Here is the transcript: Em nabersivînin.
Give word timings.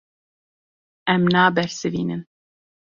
Em 1.15 1.21
nabersivînin. 1.33 2.21